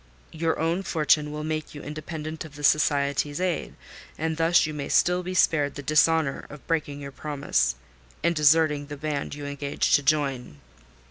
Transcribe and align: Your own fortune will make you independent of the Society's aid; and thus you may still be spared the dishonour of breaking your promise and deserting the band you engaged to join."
Your 0.31 0.57
own 0.57 0.81
fortune 0.81 1.31
will 1.31 1.43
make 1.43 1.75
you 1.75 1.83
independent 1.83 2.43
of 2.43 2.55
the 2.55 2.63
Society's 2.63 3.39
aid; 3.39 3.75
and 4.17 4.35
thus 4.37 4.65
you 4.65 4.73
may 4.73 4.89
still 4.89 5.21
be 5.21 5.35
spared 5.35 5.75
the 5.75 5.83
dishonour 5.83 6.47
of 6.49 6.65
breaking 6.65 7.01
your 7.01 7.11
promise 7.11 7.75
and 8.23 8.33
deserting 8.33 8.87
the 8.87 8.97
band 8.97 9.35
you 9.35 9.45
engaged 9.45 9.93
to 9.93 10.01
join." 10.01 10.57